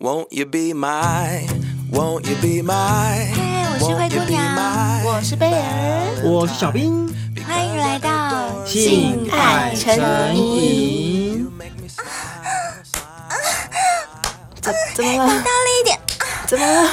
[0.00, 1.46] Won't you be my?
[1.92, 2.72] Won't you be my?
[3.34, 7.06] 嗨，我是灰姑娘，我是贝儿，我是小兵，
[7.46, 11.46] 欢迎来到性爱成瘾。
[14.62, 15.26] 怎怎么了？
[15.26, 15.98] 大力一点。
[16.46, 16.88] 怎么了？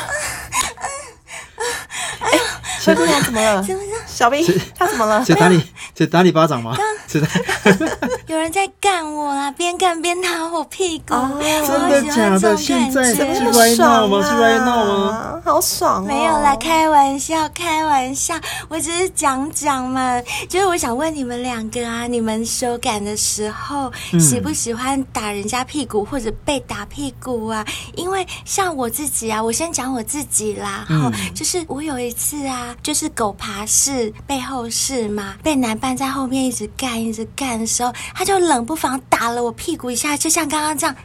[2.20, 2.38] 哎，
[2.84, 3.64] 灰姑娘怎么了？
[3.64, 3.88] 怎么了？
[4.06, 4.46] 小兵
[4.78, 5.24] 他怎么了？
[5.24, 5.64] 谁打你？
[5.96, 6.76] 谁打你巴掌吗？
[7.08, 7.28] 是的，
[8.28, 11.14] 有人在干我啦，边干边打我屁股。
[11.14, 11.32] 哦
[11.68, 12.58] 真的假的？
[12.58, 14.22] 现在是 right now 吗？
[14.24, 15.42] 是 right now 吗？
[15.44, 16.08] 好爽哦！
[16.08, 18.36] 没有啦，开玩笑，开玩笑，
[18.68, 20.22] 我只是讲讲嘛。
[20.50, 27.66] 就是我想问你们两个啊，你们手感的时候，喜不喜欢打人家屁股或者被打屁股啊？
[27.96, 30.86] 因为像我自己啊，我先讲我自己啦。
[30.88, 36.68] 哈、嗯，就是我有一次啊，就是狗爬式背后式嘛，被男伴在后面一直
[37.04, 40.96] 一直干的时候，他就冷不防打了我屁股一下，就像刚刚这样。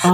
[0.00, 0.08] 啊！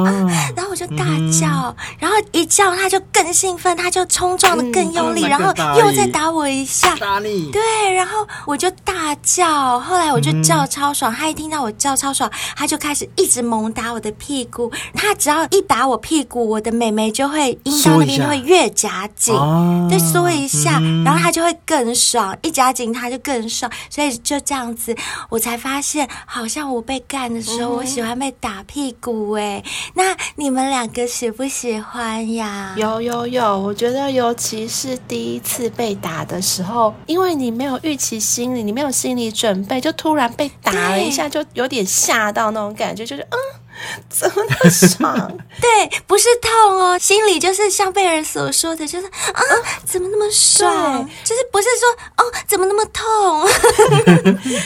[0.57, 6.95] 然后我就大叫，然后一叫他就更兴奋，他就冲撞的更用力，然后又再打我一下。
[6.97, 7.51] 打你！
[7.51, 14.71] 对，然后我就大叫，后来我就叫超爽，他一听到我叫超爽，他就开始一直猛打我的屁股。
[14.95, 19.35] 他只要一打我屁股，我的美眉就会阴道那边就会越夹紧，
[19.89, 23.71] 再缩一下，然后他就会更爽，一夹紧他就更爽。
[23.89, 24.95] 所以就这样子，
[25.31, 29.63] 我才发现，好像我被干的时候，我喜欢被打屁股哎。
[29.95, 32.75] 那你们两个喜不喜欢呀？
[32.77, 43.39] 有有有，我觉得尤其是第一次被打的时候，因为你没有预期心理，你没有心理准备，就突然被打了一下，就有点吓到那种感觉，就是嗯。
[44.09, 45.39] 怎么那么爽？
[45.61, 49.43] 对，不是痛哦，心里就是像贝尔所说的，就是啊，
[49.85, 50.69] 怎么那么帅？
[51.25, 53.49] 就是不是说哦，怎么那么痛？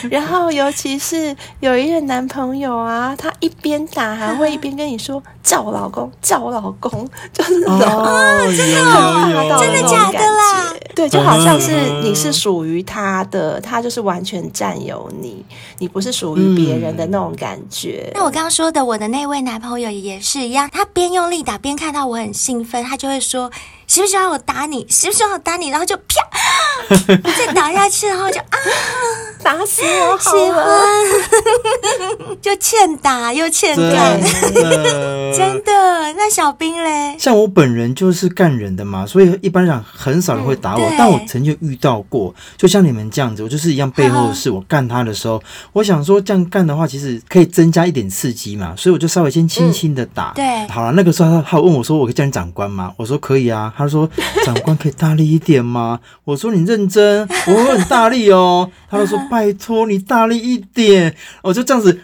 [0.09, 10.73] 然后尤其是有一任男朋友啊，他一边打还会一边跟你说叫我老公，叫我老公，就是那种啊，真的，真的假的啦？
[10.95, 11.71] 对，就好像是
[12.01, 15.43] 你是属于他的，他就是完全占有你，
[15.79, 18.11] 你不是属于别人的那种感觉。
[18.13, 23.51] 那我刚刚说的我那位男朋友也是一样，他边用力打边看到我很兴奋，他就会说
[23.87, 24.87] ：“喜不喜欢我打你？
[24.89, 26.03] 喜不喜欢我打你？”然后就啪，
[27.37, 28.57] 再打下去，然后就啊，
[29.43, 30.17] 打死我！
[30.19, 30.63] 喜欢，
[32.41, 34.19] 就欠打又欠干，
[35.35, 35.71] 真的。
[36.15, 37.15] 那小兵嘞？
[37.19, 40.81] 像我本人就是干人的嘛，所以一般上很少人会打我。
[40.83, 44.49] 嗯、但我曾经遇到过，就像你们这样子，我就是一样背后的事。
[44.49, 45.41] 我干他的时候，
[45.73, 50.33] 我想说这样干的话，其实可以增加一点刺激嘛，所以我就稍微先轻轻的打。
[50.35, 54.09] 嗯、对，好了，那个时候他他问我说：“我可以叫你长官吗？”我说：“可以啊。”他说
[54.45, 62.01] ：“长官可以大力一点吗？”我说：“你认真，我会很大力哦。”他就说：“拜托你大力一点。”我就这样子，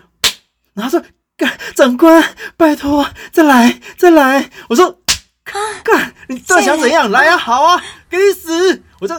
[0.73, 1.05] 然后说。
[1.37, 2.21] 干，长官，
[2.57, 4.49] 拜托，再来，再来！
[4.67, 4.99] 我说，
[5.45, 7.09] 干，你到底想怎样？
[7.11, 8.83] 来呀、啊，好啊，给你死！
[8.99, 9.15] 我就。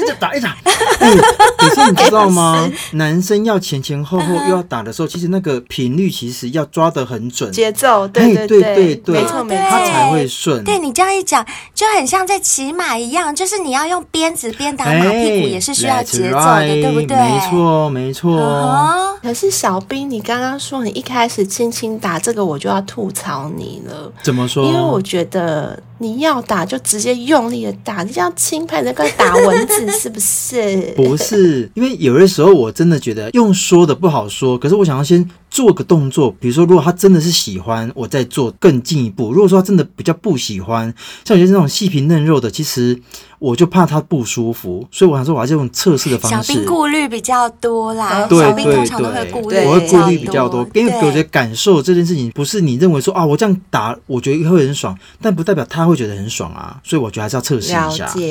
[0.00, 0.56] 一直打一打，
[1.00, 1.16] 哎、欸，
[1.58, 2.70] 可是你知道吗？
[2.92, 10.62] 男生要前前后后又要打的时候，其实那个频率其实要抓得很准，节奏，对对对对对，没错没错，他才会顺。
[10.64, 11.44] 对，你这样一讲，
[11.74, 17.16] 就很像在骑马一样，就是你要用鞭子鞭打马屁股，也是需要节奏的，欸、对不对？
[17.16, 18.34] 没错没错。
[18.34, 24.12] Uh huh、可是小兵，你刚刚说你一开始轻轻打这个，我就要吐槽你了。
[24.22, 24.64] 怎么说？
[24.66, 25.80] 因为我觉得。
[26.04, 30.92] 你要打就直接用力的打，你这样轻拍的跟打蚊子是不是？
[30.94, 39.32] 不是，因为有的时候我真的觉得用说的不好说，可是我想要先做个动作，比如说如果他真的是喜欢，我再做更进一步。
[39.32, 40.92] 如果说他真的比较不喜欢，
[41.24, 43.00] 像有些那种细皮嫩肉的，其实。
[43.40, 46.54] 我就怕他不舒服，所以我想说，我还是用测试的方式。
[46.54, 57.90] 小兵顾虑比较多啦，对小兵通常都会顾虑，我会顾虑比较多，因为我觉得感受这件事情不是你认为说啊，我这样打，我觉得会很爽，但不代表他会觉得很爽啊，所以我觉得还是要测试一下。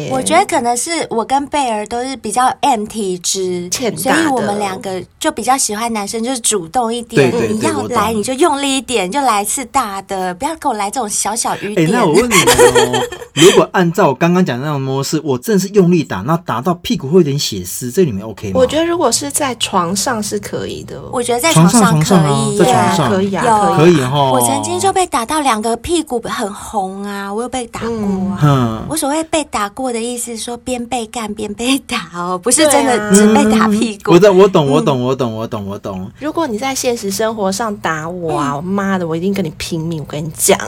[0.09, 11.88] 我觉得可能是我跟贝儿都是比较 M 体质，所以我们两个就比较喜欢男生就是主动一点，你要来你就用力一点，就来次大的，不要给我来这种小小雨点。
[11.88, 18.60] 哎，那我问你哦， 如果按照我刚刚讲的那种模式，我真的是用力打，那打到屁股会有点血丝，这里面 OK 吗？
[18.60, 21.01] 我觉得如果是在床上是可以的。
[21.12, 22.15] 我觉得在床上可
[22.51, 24.31] 以，在床上可以啊，可以哈。
[24.31, 28.39] 我曾经就被打到两个屁股很红啊，我有被打过啊。
[28.42, 34.12] 嗯，我所谓被打过的意思说边被干边被打哦，不是真的只被打屁股。
[34.13, 36.12] 我懂，我懂，我懂，我懂，我懂，我懂。
[36.19, 40.00] 如果你在现实生活上打我啊，我妈的，我一定跟你拼命！
[40.01, 40.57] 我跟你讲。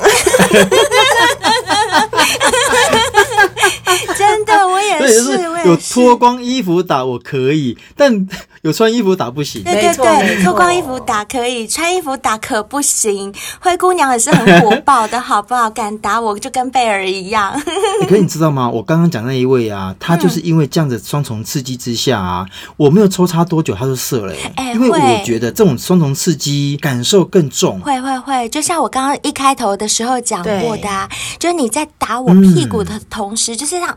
[4.18, 5.70] 真的，我也是，我也是。
[5.70, 8.28] 有脱光衣服打我可以，但
[8.66, 9.64] 有穿衣服打不行。
[9.64, 13.32] 对对对，脱光衣服打可以，穿衣服打可不行。
[13.60, 15.70] 灰姑娘也是很火爆的，好不好？
[15.70, 17.52] 敢打我就跟贝儿一样。
[18.02, 18.68] 欸、可是你知道吗？
[18.68, 24.52] 我刚刚讲那一位啊，他就是因为这样子双重刺激之下啊，嗯、我没有抽插多久他就射了、欸。
[24.56, 27.80] 哎、欸，因为我觉得这种双重刺激感受更重。
[27.82, 31.08] 会会会，就像我刚刚一开头的时候讲过的、啊，
[31.38, 33.96] 就是你在打我屁股的同时，嗯、就是让。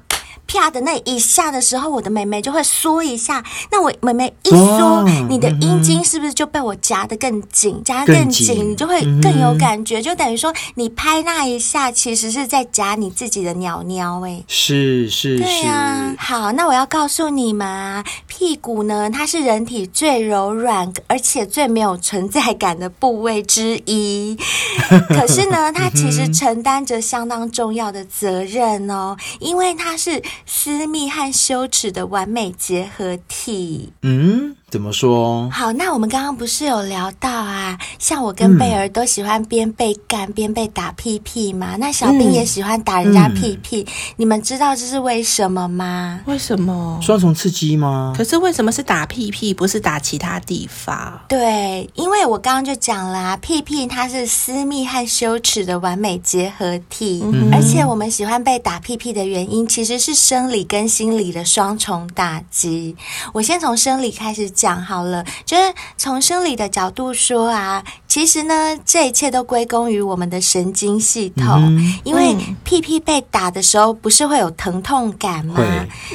[0.49, 3.45] 啪的那一下的时候，我的妹妹就会缩一下。
[3.71, 7.81] 那我妹妹一缩，你的阴茎是不是就被我夹得更紧？
[7.85, 10.01] 夹得更紧，你就会更有感觉。
[10.01, 14.21] 就等于说，你拍那一下，其实是在夹你自己的鸟鸟。
[14.25, 15.45] 哎，是是是。
[15.45, 16.15] 对啊。
[16.19, 24.35] 好，那我要告诉你们啊，屁股呢，它是人体最柔软而且最没有存在感的部位之一。
[25.11, 30.23] 可是呢，它其实承担着相当重要的责任哦，因为它是。
[30.47, 33.93] 私密和羞耻的完美结合体。
[34.03, 34.58] 嗯。
[34.71, 35.49] 怎么说？
[35.51, 41.77] 好，那我们刚刚不是有聊到啊，像我跟贝儿都喜欢边被干边被打屁屁嘛？
[41.77, 43.87] 那小兵也喜欢打人家屁屁，嗯、
[44.17, 46.21] 你们知道这是为什么吗？
[46.27, 46.99] 为什么？
[47.01, 48.13] 双重刺激吗？
[48.15, 51.19] 可是为什么是打屁屁，不是打其他地方？
[51.29, 62.95] 对，因为我刚刚就讲啦啊，屁屁它是私密和羞耻的完美结合体，嗯、而且我们喜欢被打屁屁的原因，其实是生理跟心理的双重打击。
[63.33, 64.53] 我先从生理开始。
[64.59, 65.63] 讲好了，就是
[65.97, 72.35] 从生理的角度说啊，其实呢，这一切都归功于我们的神经系统，嗯、因为
[72.65, 75.63] 屁屁被打的时候，不是会有疼痛感吗？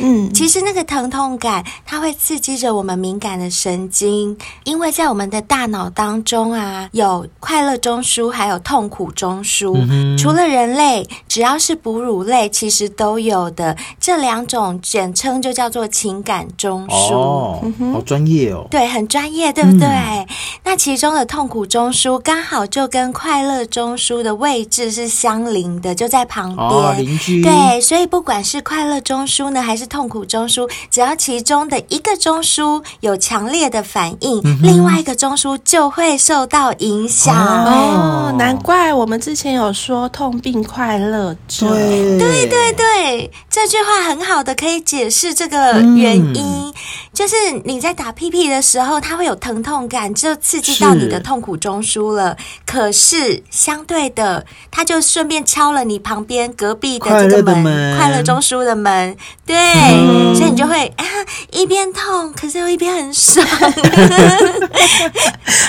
[0.01, 9.74] 嗯，其实那个疼痛感，它会刺激着我们敏感的神经，因为在我们的大脑当中啊，有快乐中枢，还有痛苦中枢。
[9.90, 17.13] 嗯、除了人类，只要是哺乳类，其实都有的这两种，简称就叫做情感中枢。
[17.13, 18.32] 哦，好专业。
[18.69, 19.88] 对，很专业，对不对？
[19.88, 20.27] 嗯、
[20.63, 26.68] 那其中的痛苦中枢刚好就跟快乐中枢的位置是相邻的，就在旁边。
[26.68, 27.44] 哦、邻居。
[27.44, 37.35] 对，所以不管是快乐中枢呢，还是痛苦中枢，只要其中的一个中枢有强烈的反应，嗯、另外一个中枢就会受到影响。
[37.35, 41.69] 哦，难怪我们之前有说痛并快乐着。
[41.69, 46.74] 对，对对对，这句话很好的可以解释这个原因，嗯、
[47.13, 47.35] 就是
[47.65, 48.13] 你在打。
[48.23, 52.37] 屁屁的时候，它会有疼痛感，就刺激到你的痛苦中枢了。
[52.39, 59.17] 是可是相对的，它就顺便敲了你旁边隔壁的这个门，快乐中枢的门。
[59.45, 61.03] 对，嗯、所以你就会啊，
[61.51, 63.45] 一边痛，可是又一边很爽，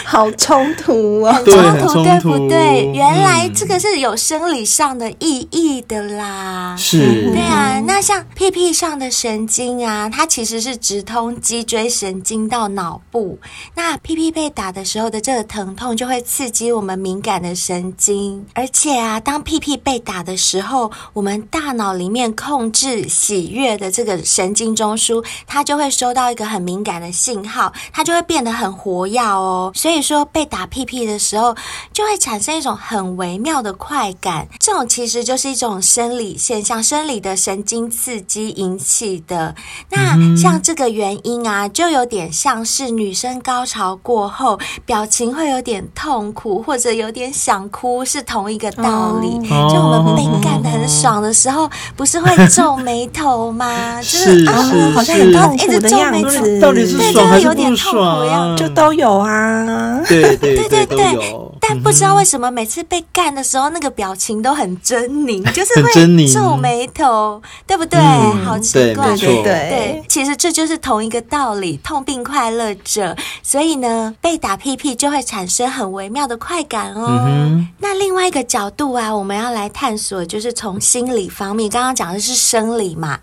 [0.04, 2.88] 好冲突啊，很冲突，对不对？
[2.94, 6.76] 原来这个是有生理上的意义的啦。
[6.78, 7.82] 是，对啊。
[7.84, 12.43] 那像屁屁上的神经啊，它其实是直通脊椎神经。
[12.48, 13.38] 到脑部，
[13.74, 29.70] 那屁屁被打的时候的这个疼痛就会刺激我们敏感的神经，而且啊，当屁屁被打的时候，我们大脑里面控制喜悦的这个神经中枢，它就会收到一个很敏感的信号，它就会变得很活跃哦。
[29.74, 31.54] 所以说，被打屁屁的时候，
[31.92, 39.54] 就会产生一种很微妙的快感，这种其实就是一种生理现象，生理的神经刺激引起的。
[39.88, 42.32] 那像这个原因啊，就有点。
[42.34, 49.28] 像是女生高潮过后，表情会有点痛苦，或者有点想哭，是同一个道理。
[49.50, 49.72] Oh.
[49.72, 54.00] 就我们被干的很爽的时候，不是会皱眉头吗？
[54.02, 54.52] 就是啊，
[54.94, 56.60] 好像很痛苦的样子。
[56.60, 57.48] 到底是爽还是不爽？
[57.48, 60.00] 对，就有点痛苦样，就都有啊。
[60.08, 61.36] 对对对对对。
[61.66, 67.98] 但不知道为什么每次被干的时候，那个表情都很狰狞， 就是会皱眉头，对不对？
[68.44, 70.04] 好奇怪，对对对。
[70.08, 77.24] 其实这就是同一个道理，痛并快乐着，所以呢，被打屁屁就会产生很微妙的快感哦。
[77.26, 83.18] 嗯、那另外一个角度啊，我们要来探索，就是从心理方面，刚刚讲的是生理嘛，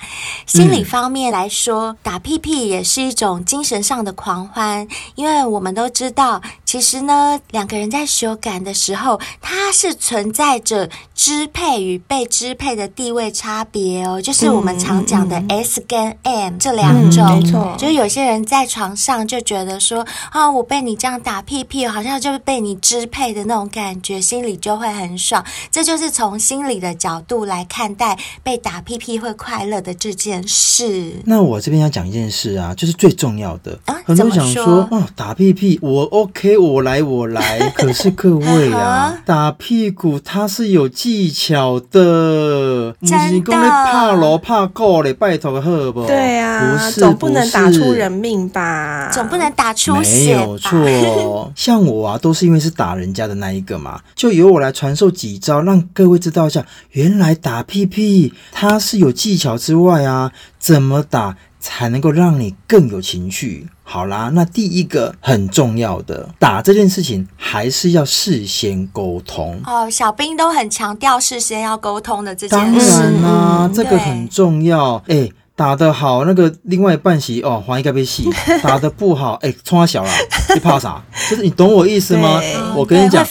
[0.47, 25.43] 心理方面来说，嗯、打屁屁也是一种精神上的狂欢，因为我们都知道，其实呢，两个人在羞感的时候，它是存在着支配与被支配的地位差别哦，就是我们常讲的 S 跟 M 这两种，嗯、没错，就是有些人在床上就觉得说啊、哦，我被你这样打屁屁，好像就是被你支配的那种感觉，心里就会很爽。
[25.69, 31.21] 这就是从心理的角度来看待被打屁屁会快乐的这件事。
[31.25, 33.77] 那我这边要讲一件事啊，就是最重要的。
[34.11, 37.59] 啊，很多人想说，哦，打屁屁我 OK，我来，我来。
[37.75, 46.05] 可是各位啊， 打屁股它是有技巧的，不是讲的怕罗怕够嘞，拜托好不？
[46.07, 49.09] 对啊，不是 总不能打出人命吧？
[49.11, 50.41] 总不能打出血吧？
[50.41, 61.37] 没有错，像我啊，都是因为是打人家的那一个嘛，就由我来传授几招，让各位知道一下，原来打屁屁它是有技巧之外啊，怎么打？
[61.61, 63.67] 才能够让你更有情绪。
[63.83, 69.61] 好啦，那第一个很重要的，打这件事情还是要事先沟通。
[69.65, 72.89] 哦，小兵都很强调事先要沟通的这件事。
[72.89, 74.95] 当然啦、啊，嗯、这个很重要。
[75.07, 75.33] 哎、欸。
[75.61, 78.23] 打得好，那个另外一半席哦，还一个被戏；
[78.65, 80.09] 打得不好，哎、欸，冲他小了，
[80.55, 80.99] 你怕啥？
[81.29, 82.41] 就是你懂我意思吗？
[82.75, 83.23] 我跟你讲，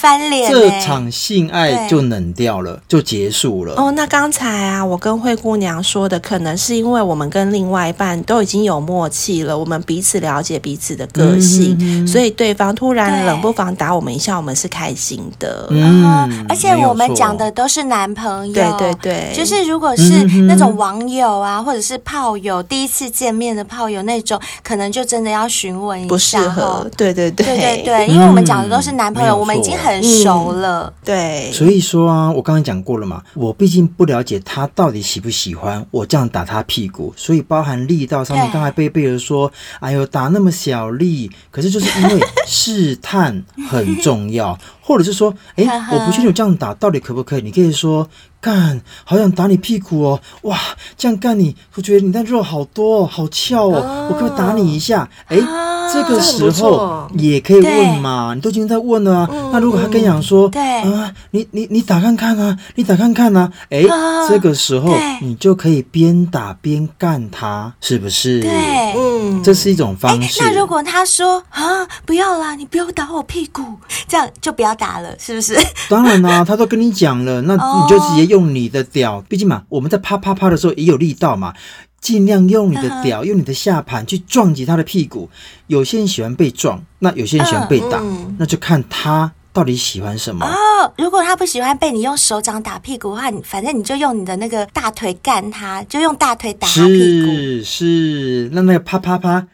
[0.49, 3.75] 这场性爱就冷掉了，就结束了。
[3.75, 15.67] 哦，那刚才啊，我跟灰姑娘说的，可能是因为我们跟另外一半都已经有默契了，我们彼此了解彼此的个性，嗯、所以对方突然冷不防打我们一下，我们是开心的。
[15.71, 22.20] 嗯，而且我们讲的都是男朋友，对对对，就是如果是那种网友啊，或者是怕。
[22.21, 26.87] 炮友第一次见面的炮友那种，可能就真的要询问一下，不适合。
[26.95, 30.85] 对对对，对对对，因为我们讲的都是男朋友，嗯、我们已经很熟了。
[30.85, 39.51] 嗯、对，所以说啊，我刚才讲过了嘛，我毕竟不了解他到底喜不喜欢我这样打他屁股，所以包含力道上面，刚才贝贝儿说，
[39.81, 48.07] 哎呦，打那么小力，可是就是因为试探很重要，或者是说，哎， 我不确定我这样打到底可不可以，你可以说。
[48.41, 50.21] 干，好想打你屁股哦！
[50.43, 50.59] 哇，
[50.97, 55.09] 这样干你，我觉得你那肉好多哦，好翘哦，哦我可不可以打你一下？
[55.27, 59.29] 哎，啊、这个时候也可以问嘛，你都已经在问了啊。
[59.31, 68.41] 嗯、那如果他跟你讲说，对啊，你你你打看看啊，你打看看啊，哎，啊、这个时候你就可以边打边干他，是不是？
[68.41, 70.41] 对，嗯，这是一种方式。
[70.43, 73.63] 那如果他说啊，不要啦，你不要打我屁股，
[74.09, 75.59] 这样就不要打了，是不是？
[75.91, 78.31] 当然啦、啊， 他都跟你讲了，那你就直接。
[78.31, 81.53] 用你的屌，毕竟嘛，我们在啪啪啪的时候也有力道嘛，
[82.01, 85.29] 尽量用你的屌，用你的下盘去撞击他的屁股。
[85.67, 90.47] 有些人喜欢被撞，那有些人喜欢被打，嗯、那就看他到底喜欢什么。
[90.47, 97.27] 哦，如果他不喜欢被你用手掌打屁股的话，你反正你就用你的那个大腿干他，就用大腿打他屁股。
[97.27, 99.47] 是是，那那个啪啪啪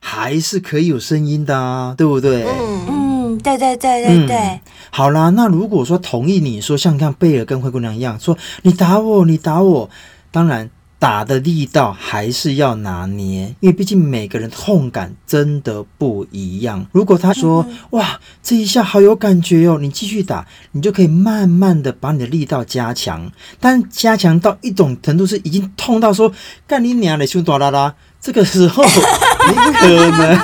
[0.00, 2.44] 还是可以有声音的啊，对不对？
[2.44, 4.36] 嗯嗯，对对对对对。
[4.36, 4.60] 嗯
[4.90, 9.88] 好啦，那如果说同意你说像像贝尔跟灰姑娘一样说你打我，你打我，
[10.32, 10.68] 当然
[10.98, 16.84] 打的力道还是要拿捏，因为毕竟每个人痛感真的不一样。
[16.90, 26.32] 如果他说哇这一下好有感觉哦，你继续打，你就可以慢慢的把你的力道加强，但加强到一种程度是已经痛到说
[26.66, 30.34] 干你娘的胸哆啦啦，这个时候你可能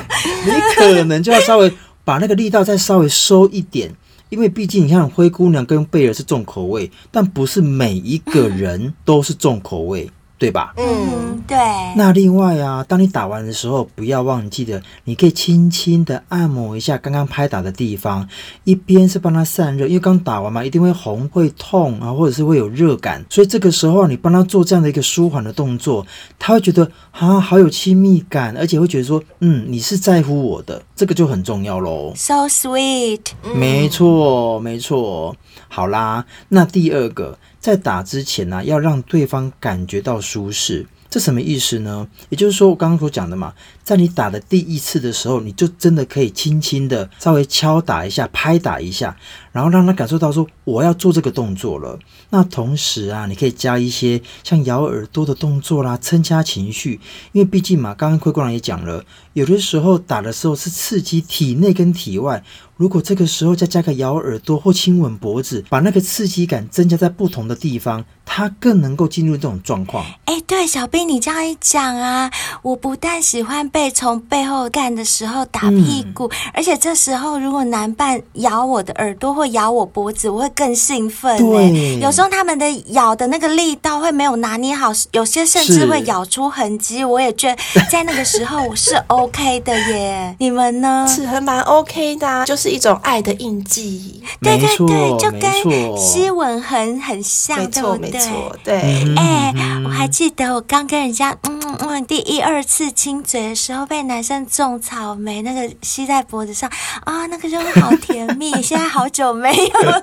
[0.44, 1.72] 你可能就要稍微
[2.04, 3.92] 把那个力道再稍微收一点。
[4.30, 10.10] 因为毕竟你看灰姑娘跟贝尔是重口味，但不是每一个人都是重口味。
[10.44, 10.74] 对吧？
[10.76, 11.56] 嗯，对。
[11.96, 18.28] 那另外啊，当你打完的时候，不要忘记的，你可以轻轻的按摩一下刚刚拍打的地方，
[18.64, 26.06] 一边是帮他散热，因为刚打完嘛，一定会红、会痛啊，或者是会有热感，所以这个时候你帮他做这样的一个舒缓的动作，
[26.38, 32.12] 他会觉得啊，好有亲密感，而且会觉得说，嗯，你是在乎我的，这个就很重要喽。
[32.14, 33.20] So sweet。
[33.54, 35.34] 没错，没错。
[35.68, 37.38] 好啦，那第二个。
[37.64, 42.08] 在打之前呢、啊，要让对方感觉到舒适，这什么意思呢？
[42.28, 49.16] 也就是说，我刚刚所讲的嘛，在你打的第一次的时候，你就真的可以轻轻的稍微敲打一下、拍打一下，
[49.52, 51.96] 然后让他感受到说我要做这个动作了。
[52.30, 56.98] 那同时啊，你可以加一些像咬耳朵的动作啦，增加情绪。
[57.30, 62.42] 因为毕竟嘛，刚刚灰姑娘也讲了，有的时候打的时候是刺激体内跟体外。
[62.76, 70.04] 如果这个时候再加个咬耳朵或亲吻脖子，把那个刺激感增加在不同的地方，它更能够进入这种状况。
[70.26, 72.30] 哎，对，小兵，你这样一讲啊，
[72.62, 81.38] 我不但喜欢被从背后干的时候打屁股，嗯、而且这时候如果男伴咬我的耳朵或咬我脖子，我会更兴奋。
[81.38, 87.02] 对，有时候他们的咬的那个力道会没有拿捏好，有些甚至会咬出痕迹。
[87.04, 90.36] 我也觉得在那个时候我是 OK 的耶。
[90.38, 91.06] 你们呢？
[91.08, 92.74] 是还蛮 OK 的、啊，就是。
[92.74, 98.13] 一种爱的印记，对对对，就跟吸吻痕很像，对不对？
[98.14, 98.74] 没错，对。
[99.16, 99.52] 哎，
[99.84, 106.70] 我还记得我刚跟人家嗯嗯第一二次亲嘴的时候，被男生种草莓那个吸在脖子上
[107.04, 108.52] 啊，那个就好甜蜜。
[108.62, 110.02] 现在好久没有了，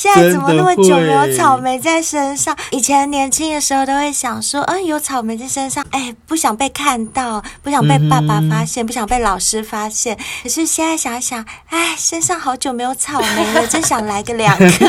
[0.00, 2.56] 现在怎么那么久没有草莓在身上？
[2.70, 10.16] 以前年轻的时候都会想说，嗯，有草莓在身上，哎，不想被看到，不想被爸爸发现，嗯、不想被老师发现。
[10.42, 14.86] 可是现在想一想，哎，身上好久没有草莓了，真想来个两颗。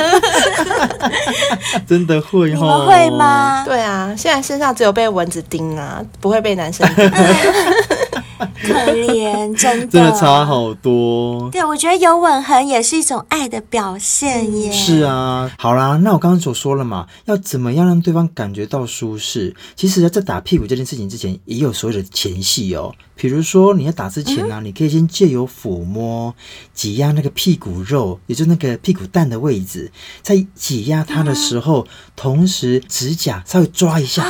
[1.85, 2.47] 真的会？
[2.55, 3.65] 你们会吗？
[3.65, 7.11] 对啊，现在身上只有被蚊子叮啊，不会被男生叮。
[8.63, 11.49] 可怜， 真的真的差好多。
[11.51, 14.71] 对，我觉得有吻痕也是一种爱的表现耶。
[14.71, 19.55] 是啊，好啦，那我刚刚所说了嘛，要怎么样让对方感觉到舒适？
[19.75, 22.93] 其实，在打屁股这件事情之前，也有所谓的前戏哦。
[23.15, 26.33] 比如说，你要打之前呢、啊，嗯、你可以先借由抚摸、
[26.73, 29.91] 挤压那个屁股肉，也就是那个屁股蛋的位置，
[30.23, 34.23] 在挤压它的时候，嗯、同时指甲稍微抓一下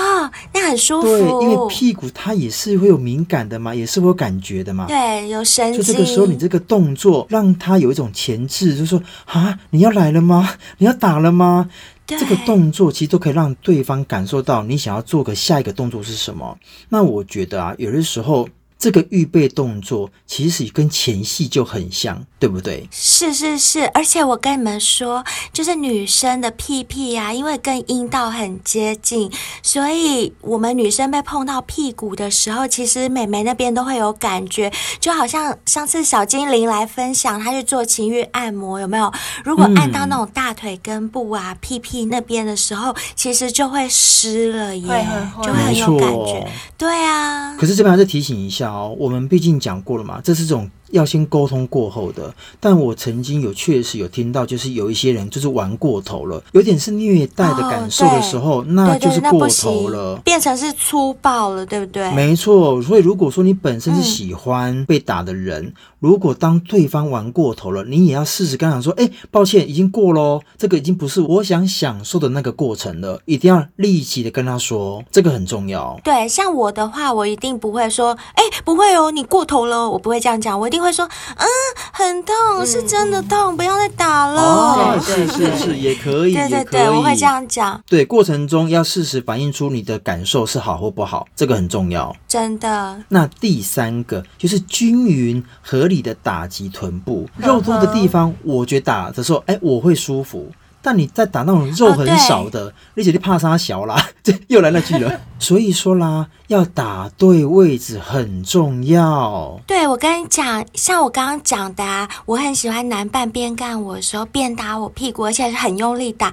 [0.53, 1.08] 那很舒服。
[1.08, 4.88] 对，因为屁股它也是会有敏感的嘛，也是会有感觉的嘛。
[4.88, 5.81] 对，有神经。
[5.81, 10.50] 就这个时候，你这个动作让他有一种前置，就是说啊，你要来了吗？
[10.77, 11.70] 你要打了吗？
[12.05, 16.58] 这个动作其实都可以让对方感受到你想要做个下一个动作是什么。
[16.89, 18.48] 那我觉得啊，有的时候。
[18.82, 22.90] 这个预备动作其实跟前戏就很像，对不对？
[22.92, 25.24] 是是是，而且我跟你们说，
[25.54, 39.14] 就是女生的屁屁啊，因为跟阴道很接近，所以我们女生被碰到屁股的时候，其实美眉那边都会有感觉，就好像上次小精灵来分享，她去做情欲按摩，有没有？
[39.46, 46.52] 如果按到那种大腿根部啊、嗯、屁屁那边的时候，其实就会湿了耶，会会就会很有感觉。
[46.80, 47.56] 对啊。
[47.60, 48.71] 可是这边还是提醒一下。
[48.72, 50.72] 好，我们毕竟讲过了嘛，这是这种。
[50.92, 62.12] 要先沟通过后的，但我曾经有确实有听到，就是有一些人就是玩过头了，有点是虐待的感受的时候，哦、那就是过头了，变成是粗暴了，对不对？
[62.12, 75.98] 没错，所以如果说你本身是喜欢被打的人，嗯、如果当对方玩过头了，你也要试试跟他说，哎，抱歉，已经过喽，这个已经不是我想享受的那个过程了，一定要立即的跟他说，这个很重要。
[76.04, 80.81] 对，像我的话，我一定不会说，哎，不会哦，你过头了，我不会这样讲，我一定。
[80.82, 81.06] 会说，
[81.38, 81.48] 嗯，
[81.92, 84.42] 很痛，是真的痛，不要再打了。
[84.42, 87.82] 哦，是是是，也可以，对对对，我会这样讲。
[87.88, 92.16] 对，过程中要适时反映出你的感受是好或不好，这个很重要。
[92.28, 92.98] 真的。
[93.10, 100.51] 那第三个就是均匀合理的打击臀部肉多的地方，我觉得打的时候，哎，我会舒服。
[100.81, 105.20] 但你在打那种肉很少的，哦、而且你怕杀小啦， 这又来那句了。
[105.39, 109.59] 所以说啦，要打对位置很重要。
[109.65, 116.31] 对，我跟你讲，像我刚刚讲的啊，我很喜欢男伴边干我的时候边打我屁股，而且是很用力打。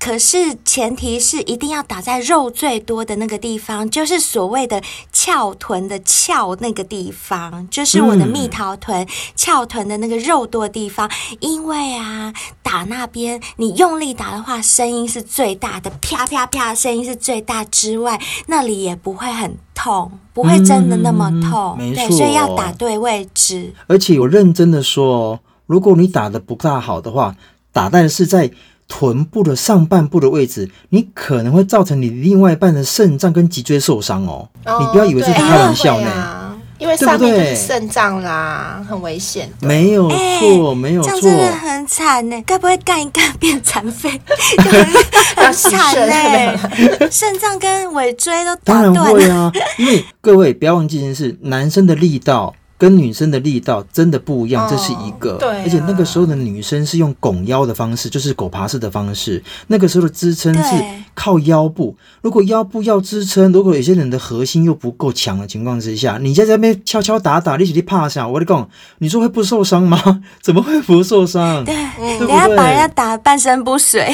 [0.00, 4.82] 可是前提是一定要打在肉最多的那个地方，就是所谓的
[5.12, 11.08] 翘臀的翘那个地方，就是我的蜜桃臀、嗯、翘臀的那个肉多的地方。
[11.38, 12.32] 因为啊，
[12.64, 18.20] 打那边你用力打的话，声音是最大的，啪啪啪，声音是最大之外。
[18.46, 23.72] 那里也不会很痛，不会真的那么痛，嗯、对，所以要打对位置。
[23.86, 27.36] 而且我认真的说，如果你打的不大好的话，
[27.72, 28.50] 打在是在
[28.88, 34.48] 臀部的上半部的位置，你可能会造成你另外一半的肾脏跟脊椎受伤哦。
[34.64, 36.47] 哦，你不要以为是开玩笑呢。
[36.78, 39.50] 因为上面就是肾脏啦，很危险。
[39.60, 42.42] 没有错，欸、没有错，这样真的很惨呢。
[42.46, 44.10] 该不会干一干变残废？
[45.36, 47.08] 很惨呢。
[47.10, 48.94] 肾脏跟尾椎都打断了。
[48.94, 52.54] 当然会啊，因为各位不要忘记一件事，男生的力道。
[52.78, 55.36] 跟女生的力道真的不一样，这是一个。
[55.38, 59.42] 对，而且那个时候的女生是用拱腰的方式，就是狗爬式的方式。
[59.66, 61.96] 那个时候的支撑是靠腰部。
[62.22, 68.28] 如果腰部要支撑，如果有些人的核心又不够强的情况之下，你在这边敲敲打打，你起你怕啥？
[68.28, 70.22] 我跟你讲，你说会不受伤吗？
[70.40, 71.64] 怎么会不受伤？
[71.64, 71.74] 对，
[72.20, 74.08] 等下把人家打得半身不遂。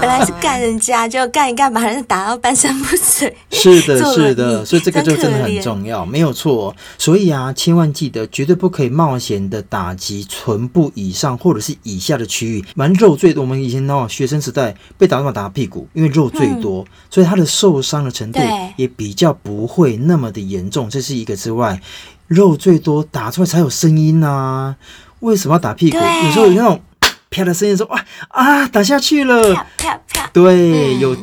[0.00, 3.36] 本来是干人家，就干一干，把人家打到半身不遂。
[3.50, 6.72] 是的，是的，所以这个就真的很重要，没有错。
[6.96, 7.92] 所以啊，千万。
[7.96, 13.42] 记得绝对不可以冒险的打击臀部以上或者是以下的区域，蛮肉最多。
[13.42, 18.38] 我们以前哦，学生时代被打那么打屁股，因为肉最多，嗯、所以他的受伤的程度
[18.76, 20.90] 也比较不会那么的严重。
[20.90, 21.80] 这是一个之外，
[22.26, 24.76] 肉最多打出来才有声音呐、啊。
[25.20, 25.96] 为什么要打屁股？
[25.96, 26.82] 有时候有那种
[27.30, 31.16] 啪的声音，说哇啊打下去了，啪啪啪，对，有。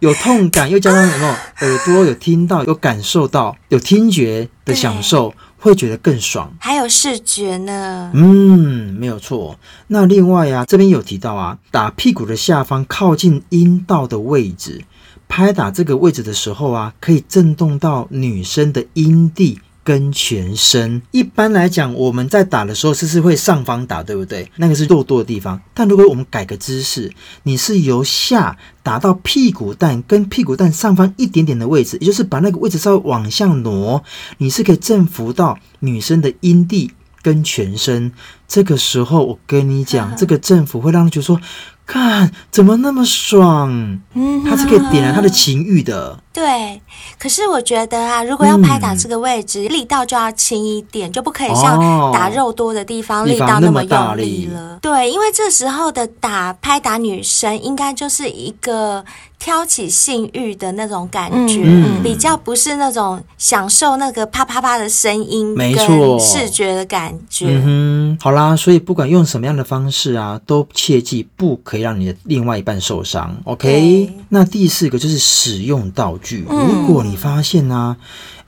[0.00, 6.52] 有痛感，又加上什么耳朵有听到、有感受到、有听觉的享受，对会觉得更爽。
[6.58, 8.10] 还有视觉呢？
[8.14, 9.58] 嗯，没有错。
[9.88, 14.82] 那另外啊，这边有提到啊，打屁股的下方靠近阴道的位置，
[15.28, 21.02] 拍打这个位置的时候啊，可以震动到女生的阴蒂跟全身。
[21.10, 24.50] 一般来讲，我们在打的时候是是会上方打，对不对？
[24.56, 25.60] 那个是肉多的地方。
[25.74, 27.12] 但如果我们改个姿势，
[27.42, 34.02] 你是由下打到屁股蛋跟屁股蛋上方一点点的位置，也就是把那个位置稍微往下挪，
[34.38, 38.12] 你是可以振幅到女生的阴蒂跟全身。
[38.46, 41.40] 这个时候，我跟你讲，这个振幅会让人觉得说。
[41.86, 44.00] 看，怎么那么爽？
[44.14, 46.22] 嗯，它是可以点燃他的情欲的。
[46.32, 46.80] 对，
[47.18, 54.78] 可是我觉得啊，如果要拍打这个位置，嗯、力道就要轻一点，就不可以像打肉多的地方、哦、力道那么用力了。
[54.80, 59.04] 对，因为这时候的打拍打女生，应该就是一个
[59.40, 67.46] 挑起性欲的那种感觉，嗯、比较不是那种享受那个啪啪啪的声音，没错，视觉的感觉。
[67.48, 73.36] 嗯哼，好啦，所以不管用什么样的方式啊，都切记不可以让你的另外一半受伤。
[73.44, 76.44] OK，那第四个就是使用道具。
[76.48, 77.96] 如果你发现呢、啊，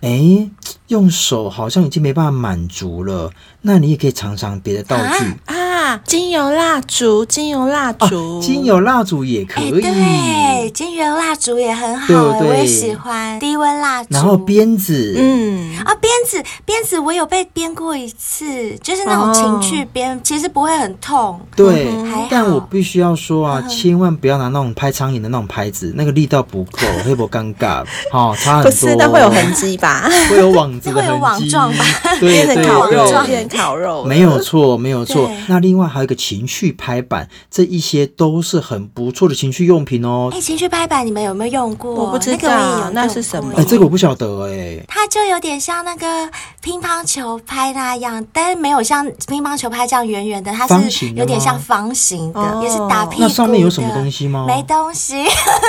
[0.03, 0.51] 哎、嗯，
[0.93, 3.31] 用手好像已经没办法满足了，
[3.63, 5.57] 那你也可以尝尝别的道具啊。
[5.73, 9.81] 啊，精油蜡烛，精油蜡烛，啊，精油蜡烛也可以。
[9.81, 14.09] 欸、对，精油蜡烛也很好，对对我也喜欢低温蜡烛。
[14.11, 21.41] 然后鞭子，嗯，啊，鞭子，鞭子，我有被鞭过一次，就是那种情趣鞭，哦，其实不会很痛。
[21.57, 27.83] 对，嗯，但我必须要说啊，嗯，千万不要拿那种拍苍蝇的那种拍子，那个力道不够，会不会尴尬？
[28.13, 28.71] 好，哦，差很多。
[28.71, 30.09] 不是，那会有痕迹吧？
[30.31, 31.85] 会有网子的痕迹，会有网状吧？
[32.19, 35.31] 对 对对，烤肉，变烤肉，没有错，没有错。
[35.47, 40.31] 那另外还有一个情趣拍板，这一些都是很不错的情趣用品哦。
[40.33, 41.95] 哎，情趣拍板你们有没有用过？
[41.95, 43.53] 我不知道，那个我也有，那是什么？
[43.57, 44.85] 哎，这个我不晓得哎。
[44.89, 46.29] 它就有点像那个
[46.61, 53.29] 乒乓球拍那样，但是没有像乒乓球拍这样圆圆的，它是有点像方形的，也是打屁股的。
[53.29, 54.45] 那上面有什么东西吗？
[54.47, 55.25] 没东西。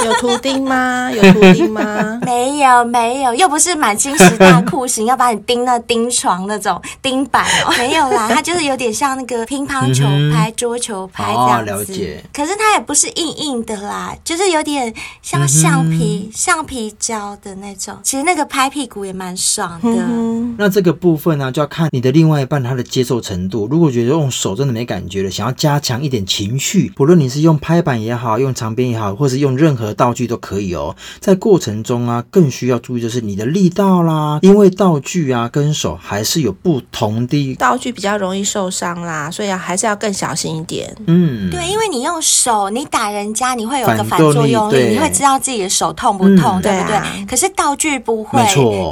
[0.05, 1.11] 有图钉吗？
[1.11, 2.19] 有图钉吗？
[2.25, 7.73] 没有，没有，又不是满清十大酷刑，要把你钉那钉床那种钉板哦。
[7.77, 10.51] 没有啦， 它就是有点像那个乒乓球拍。
[10.55, 12.23] 桌球拍这样子，哦、了解。
[12.31, 17.97] 可是它也不是硬硬的啦，就是有点像橡皮、嗯、橡皮胶的那种。
[18.03, 19.89] 其实那个拍屁股也蛮爽的。
[19.89, 23.67] 嗯、那这个部分呢、啊，就要看你的另外一半他的接受程度。
[23.69, 30.95] 如果觉得用手真的没感觉了，想要加强一点情绪，不论你是用拍板也好，用长鞭也好，或是用任何道具都可以哦。
[31.19, 37.55] 在过程中啊，更需要注意就是你的力道啦，因为道具啊跟手还是有不同的。
[37.55, 40.53] 道具比较容易受伤啦，所以啊还是要更小心。
[40.53, 47.25] 一点，嗯，对，因为你用手，你打人家，你会有个反作用力，你会知道自己的手痛不痛，嗯、对不对？
[47.25, 48.39] 可是道具不会，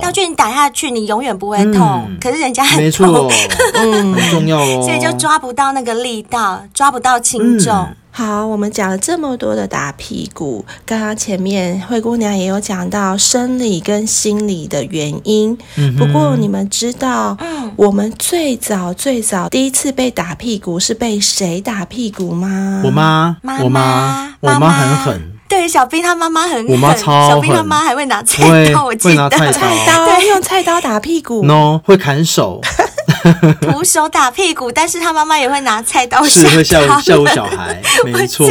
[0.01, 3.31] 道具你打下去，你永远不会痛，嗯、可是人家很痛，没错。
[3.75, 7.75] 嗯，很重要哦， 所以就抓不到那个力道，抓不到轻重。
[7.75, 15.57] 嗯好，我们讲了这么多的打屁股，刚刚前面灰姑娘也有讲到生理跟心理的原因。
[15.77, 22.81] 嗯、不过你们知道，嗯，我们最早最早第一次被打屁股是被谁打屁股吗？
[22.83, 25.21] 我妈，我妈，我妈很狠。
[25.47, 32.61] 对，小兵他妈妈很狠，我妈超狠，小兵他妈还会拿菜刀，我记得，会拿，菜刀对，用菜刀打屁股，no，会砍手。
[33.61, 38.47] 徒手打屁股，但是他妈妈也会拿菜刀是会吓唬吓唬小孩， 没错。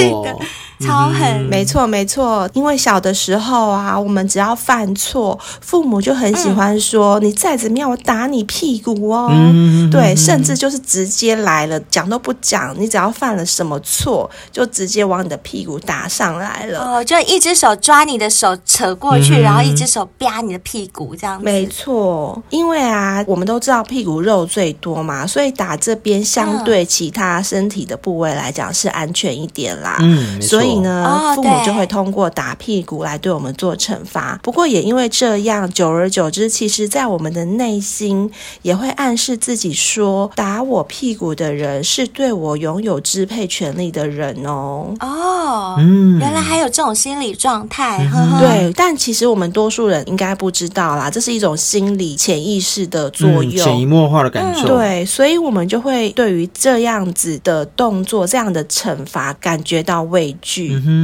[0.80, 9.28] 超狠，嗯、没错没错，因为小的时候啊，我们只要犯错，父母就很喜欢说：“嗯、你再怎么样，我打你屁股哦。
[9.30, 16.80] 嗯”对，甚至就是直接来了，讲都不讲，你只要犯了什么错，就直接往你的屁股打上来了。
[16.80, 21.44] 哦，就一只手抓你的手扯过去，嗯、然后一只手啪你的屁股，这样子。
[21.44, 29.98] 没错，因为啊，我们都知道屁股肉最多嘛，所以打这边相对其他身体的部位来讲是安全一点啦。
[30.00, 30.69] 嗯，所以。
[30.70, 34.38] 所以呢，父母就会通过打屁股来对我们做惩罚。
[34.42, 38.30] 不过也因为这样，久而久之，其实，在我们的内心
[38.62, 44.94] 也会暗示自己说，打我屁股的人是对我拥有支配权利的人哦。
[45.00, 48.06] 哦，嗯，原来还有这种心理状态。
[48.08, 54.66] 呵呵对，但其实我们多数人应该不知道啦，这是一种心理潜意识的作用，潜移默化的感受。
[54.68, 60.59] 对，所以我们就会对于这样子的动作、这样的惩罚感觉到畏惧。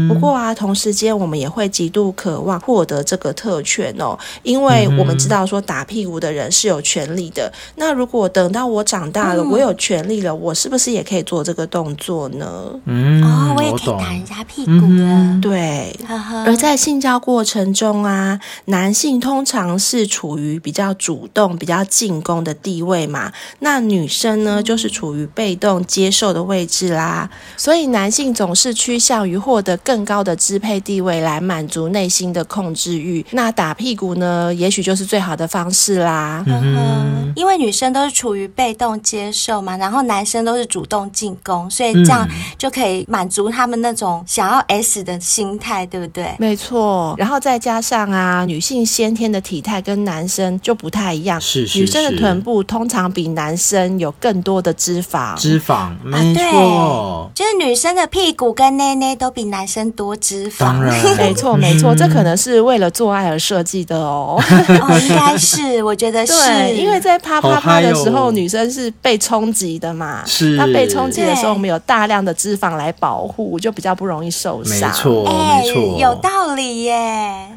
[0.09, 7.51] 不过啊，同时间我们也会极度渴望获得这个特权哦，因为我们知道说打屁股的人是有权利的。
[7.77, 12.47] 那如果等到我长大了，我有权利了，我是不是也可以做这个动作呢？
[12.85, 15.41] 嗯，哦，我也可以打人家屁股的。
[15.41, 15.97] 对，
[16.45, 27.31] 而在性交过程中啊，男性通常是处于比较主动、比较进攻的地位嘛，那女生呢，就是处于被动接受的位置啦。
[27.57, 29.37] 所以男性总是趋向于。
[29.47, 33.25] 获得更高的支配地位来满足内心的控制欲。
[33.31, 36.43] 那打屁股呢，也许就是最好的方式啦。
[36.49, 42.29] 嗯哼，因为女生都是处于被动接受嘛，然后男生都是主动进攻，所以这样
[42.59, 46.35] 就可以满足他们那种想要 S 的心态，对不对？
[46.41, 47.15] 没错。
[47.17, 60.97] 然后再加上啊，女性先天的体态跟男生就不太一样，是是是，女生的臀部通常比男生有更多的脂肪，脂肪没错，啊、就是女生的屁股跟内内都比男生多脂肪，当然。
[61.19, 64.41] 没错没错，这可能是为了做爱而设计的哦，
[64.81, 66.33] 哦应该是，我觉得是，
[66.75, 76.95] 因为在啪啪啪的时候，哦、女生是被冲击的嘛，是，那被冲击的时候，我们有大量的脂肪来保护，就比较不容易受伤，没错没错、欸，有道理耶。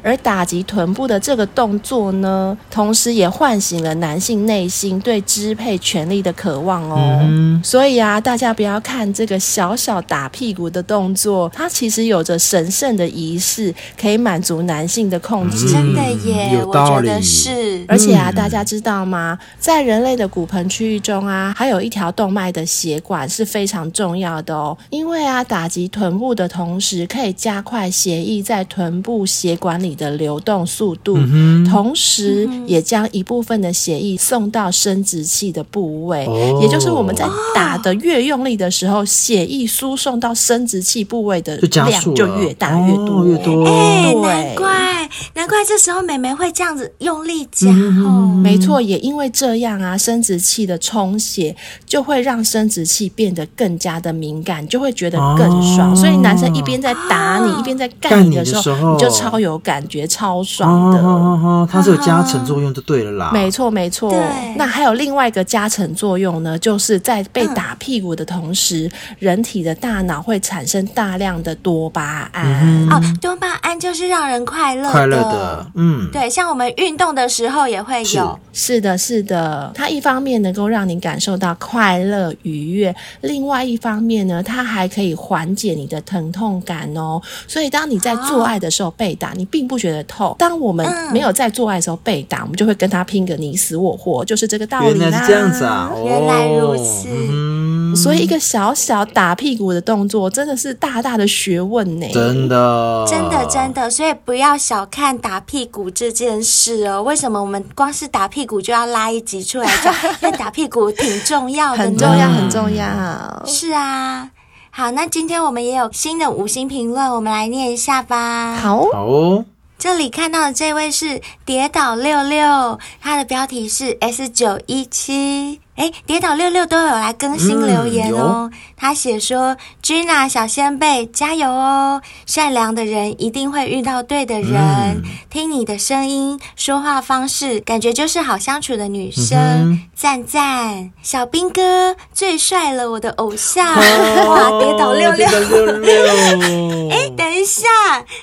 [0.02, 7.18] 而打击臀部的这个动作呢，同时也唤醒了男性内心对支配权力的渴望哦。
[7.22, 15.66] 嗯、所以啊，大家不要看这个小小打屁股的动作，它其实有着神圣的仪式，可以满足男性的控制。
[15.68, 17.84] 嗯、真的耶，有道理，我觉得是。
[17.88, 19.38] 而且啊，大家知道吗？
[19.58, 24.76] 在人类的骨盆区域中啊，还有一条动脉的血管是非常重要的哦。
[24.90, 36.26] 因为啊，打击臀部的同时，可以加快血液在臀部血管里的流动速度，嗯、同时也将一部分的血液送到生殖器的部位。
[36.26, 43.64] 哦、也就是我们在打的越用力的时候，血液输送到生殖器部位的量就越大越多，哦、越多。
[43.66, 47.68] 哎，难怪难怪这时候美眉会这样子用力夹。
[47.70, 51.54] 嗯哦、没错，也因为这样啊，生殖器的充血
[51.86, 55.92] 就会让生殖器变得更加的敏感，就会觉得更爽。
[55.92, 60.98] 哦、所以男生一边在打你，哦、一边在干你的时候，你就超有感觉，超爽的。
[60.98, 63.30] 哦哦哦、它是有加成作用就对了啦。
[63.32, 64.10] 没错，没错。
[64.10, 64.20] 对
[64.56, 72.44] 那还有另外一个加成作用呢，就是在被打屁股的同时，嗯、人体的大脑会产生大量的多巴胺。
[72.62, 75.66] 嗯、哦，多巴胺就是让人快乐，快乐的。
[75.74, 78.38] 嗯，对，像我们运动的时候也会有。
[78.52, 79.70] 是，是的，是的。
[79.74, 87.20] 它一方面能够让你感受到快乐愉悦，另外一方面呢，它还可以缓解你的疼痛感哦。
[87.46, 90.34] 所以当你在做爱的时候被打，哦、你并不觉得痛。
[90.38, 95.06] 当我们没有在做爱的时候被打，嗯、我们就会跟他拼个你死我活，就是这个道理啦。
[95.06, 95.90] 原来是这样子啊！
[95.92, 97.08] 哦、原来如此。
[97.10, 97.59] 嗯、
[97.96, 102.06] 所以一个小小打屁股的动作，真的是大大的学问呢。
[102.12, 103.90] 真的，真的，真的。
[103.90, 107.02] 所以不要小看打屁股这件事哦。
[107.02, 109.94] 为什么我们光是打屁股就要拉一集出来讲？
[110.22, 113.42] 因为打屁股挺重要的，很重要，很重要。
[113.46, 114.30] 是啊。
[114.70, 118.54] 好，那今天我们也有新的五星评论，我们来念一下吧。
[118.54, 119.44] 好，好哦。
[119.78, 125.58] 这里看到的这位是跌倒六六，他的标题是 S 九一七。
[125.80, 128.50] 哎，跌倒六六都有来更新留言哦。
[128.52, 132.02] 嗯、他写说：“Gina 小仙贝加油哦！
[132.26, 134.52] 善良的人一定会遇到对的人。
[134.52, 139.38] 嗯、听你的声音、说话方式，感觉就是好相处的女生。
[139.38, 143.66] 嗯、赞赞，小兵哥最帅了，我的偶像！
[143.74, 146.90] 哦、 哇，跌倒六六，六六。
[146.90, 147.66] 哎，等一下，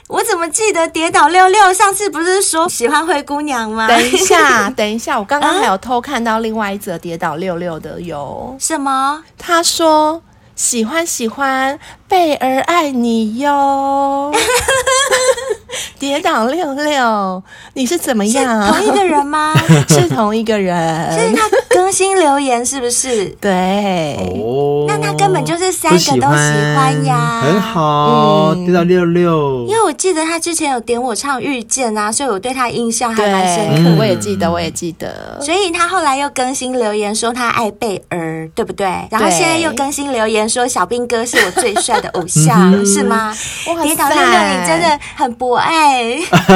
[0.10, 3.88] 我怎么记得跌倒六六上次不是说喜欢灰姑娘吗？
[3.88, 7.47] 等一下， 等一下，我刚刚还有偷看到另外一则跌倒六。
[7.48, 9.24] 六六的哟，什么？
[9.38, 10.22] 他说
[10.54, 14.34] 喜欢喜欢贝儿爱你哟。
[15.98, 17.42] 跌倒六六，
[17.74, 18.68] 你是怎么样？
[18.74, 19.54] 同一个人吗？
[19.88, 20.76] 是同一个人。
[21.18, 21.48] 是他
[21.88, 23.28] 更新留言是不是？
[23.40, 24.18] 对。
[24.44, 24.84] 哦。
[24.90, 27.40] 那他根本就是三个都喜欢呀。
[27.42, 29.66] 很好，跌倒六六。
[29.70, 33.96] 因为我记得他之前有点我唱《遇见》啊，所以我对他印象还蛮深刻。
[33.98, 35.40] 我也记得，我也记得。
[35.42, 38.86] 所以他后来又更新留言说他爱贝儿，对不对？
[39.10, 43.34] 然后现在又更新留言说小兵哥是我最帅的偶像，是吗？
[43.82, 46.04] 跌倒六六，你真的很博爱。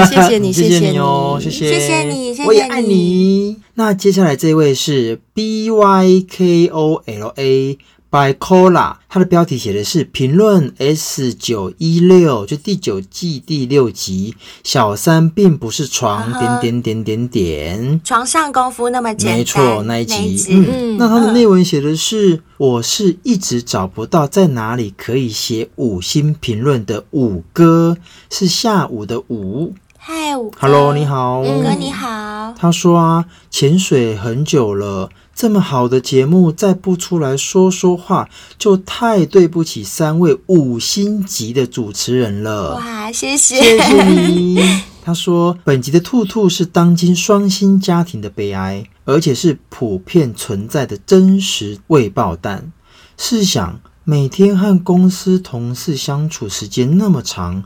[0.10, 3.56] 谢谢你，谢谢你哦，谢谢，谢谢你，谢谢你，我也爱你。
[3.82, 7.80] 那接下来这位是 B Y K O L A
[8.12, 27.98] by Kola，它的标题写的是评论 S 九一六，就第九季第六集，小三并不是床点点点点点，床上功夫那么简单，没错，那一集，嗯，嗯，那它的内文写的是，我是一直找不到在哪里可以写五星评论的五哥，
[28.30, 29.74] 是下午的午。
[30.04, 32.56] 嗨，五哥，Hello，你好，五哥你好。
[32.58, 35.12] 他说啊，潜水很久了。
[35.36, 42.78] 这么好的节目再不出来说说话，就太对不起三位五星级的主持人了。
[42.78, 44.82] 哇，谢谢，谢谢你。
[45.06, 52.72] 他说，本集的兔兔是当今双薪家庭的悲哀，而且是普遍存在的真实未爆弹。
[53.16, 53.80] 试想。
[54.04, 57.64] 每天和公司同事相处时间那么长，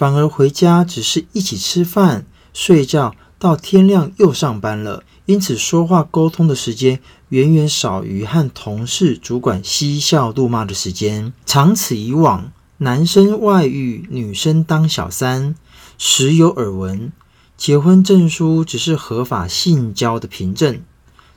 [0.00, 5.04] 反而回家只是一起吃饭、睡觉，到天亮又上班了。
[5.26, 11.34] 因此，说话沟通的时间远远少于和同事、主管嬉笑怒骂的时间。
[11.44, 15.54] 长此以往，男生外遇，女生当小三，
[15.98, 17.12] 时有耳闻。
[17.58, 20.80] 结婚证书只是合法性交的凭证。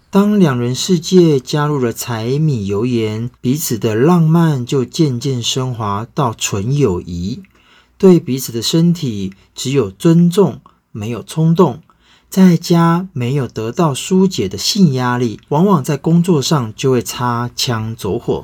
[0.10, 7.44] 当两人世界加入了柴米油盐，彼此的浪漫就渐渐升华到纯友谊。
[8.04, 10.60] 对彼此的身体只有尊重，
[10.92, 11.82] 没有冲动。
[12.30, 18.44] 在家没有得到疏解的性压力，往往在工作上就会擦枪走火。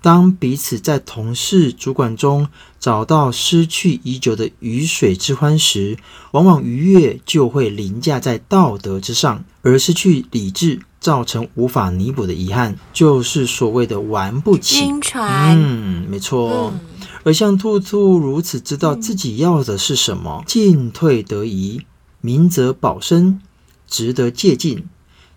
[0.00, 2.46] 当彼此在同事、主管中
[2.78, 5.98] 找到失去已久的鱼水之欢时，
[6.30, 14.84] 往往愉悦就会凌驾在道德之上，而失去理智，造成无法弥补的遗憾，就是所谓的玩不起。
[14.86, 15.58] 晕船。
[15.58, 16.72] 嗯，没错。
[16.72, 16.80] 嗯、
[17.22, 21.82] 而像兔兔如此知道自己要的是什么，进退得宜。
[22.20, 23.40] 明哲保身，
[23.86, 24.84] 值得借鉴。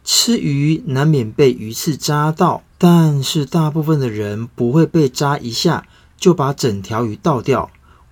[0.04, 7.70] 吃鱼难免被鱼刺扎到，但是大部分的人不会被扎一下就把整条鱼倒掉。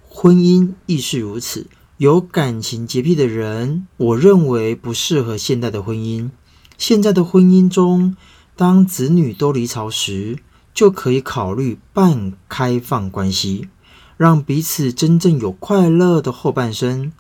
[0.08, 1.68] 婚姻亦是如此。
[1.98, 6.32] 有感情洁癖的人，我认为不适合现代的婚姻。
[6.78, 8.16] 现在的婚姻中，
[8.56, 10.40] 当子女都离巢时，
[10.74, 13.70] 就可以考虑半开放关系，
[14.18, 17.12] 让彼此真正有快乐的后半生。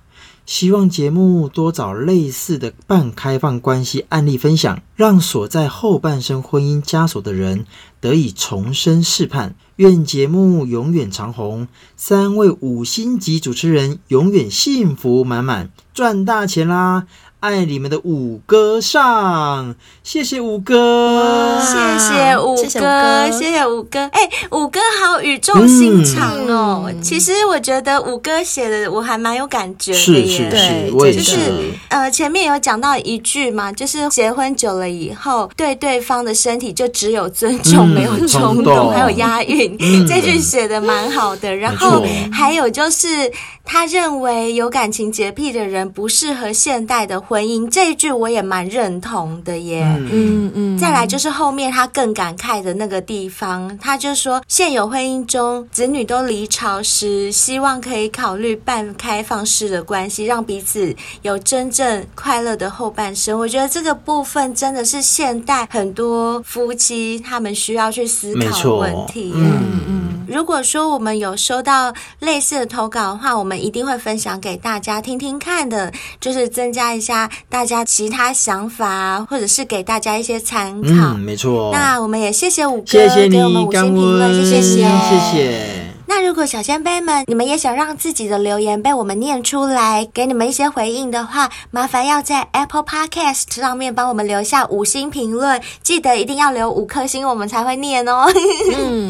[0.43, 7.65] 希望节目多找类似的半开放关系案例分享，让所在后半生婚姻枷锁的人
[8.01, 9.55] 得以重生试盼。
[9.77, 17.05] 愿节目永远长红，三位五星级主持人永远幸福满满，赚大钱啦！
[17.41, 19.73] 爱你们的五哥上，
[20.03, 26.85] 谢谢五哥，谢谢五哥，谢谢五哥，哎，五哥好语重心长哦。
[26.87, 31.19] 嗯、其实我觉得五哥写的我还蛮有感觉的耶，是是是，对我也是。
[31.19, 31.51] 就是
[31.89, 41.55] 呃，前面有讲到一句嘛，就是结婚久了以后，对对方的身体就只有尊重，嗯、没有冲动，还有押韵，嗯、这句写的蛮好的。
[41.55, 43.31] 然后还有就是，
[43.65, 47.19] 他认为有感情洁癖的人不适合现代的。
[47.31, 63.39] 婚姻这一句我也蛮认同的耶，嗯嗯，嗯，再来就是后面他更感慨的那个地方，他就说现有婚姻中子女都离巢时，希望可以考虑半开放式的关系，让彼此有真正快乐的后半生。
[63.39, 69.31] 我觉得这个部分真的是现代很多夫妻他们需要去思考的问题。
[69.33, 77.20] 嗯嗯，如果说我们有收到类似的投稿的话，我们一定会分享给大家听听看的，就是增加一下。
[77.49, 80.89] 大家其他想法，或者是给大家一些参考。
[80.89, 81.71] 嗯，没错。
[81.73, 82.85] 那我们也谢谢五哥，
[83.29, 85.80] 给我们五星评论，谢谢，谢谢。
[86.13, 98.25] 那如果小仙贝们，你们也想让自己的留言被我们念出来，给你们一些回应的话，麻烦要在 Apple Podcast 上面帮我们留下五星评论，记得一定要留五颗星，我们才会念哦。
[98.75, 99.09] 嗯，